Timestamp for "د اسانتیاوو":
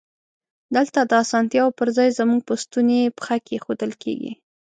1.03-1.75